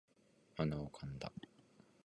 [0.57, 1.31] 鼻をかんだ